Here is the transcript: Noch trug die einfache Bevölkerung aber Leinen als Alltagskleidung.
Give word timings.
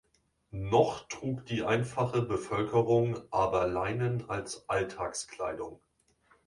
Noch 0.49 1.07
trug 1.09 1.45
die 1.45 1.61
einfache 1.61 2.23
Bevölkerung 2.23 3.19
aber 3.29 3.67
Leinen 3.67 4.27
als 4.31 4.67
Alltagskleidung. 4.67 5.79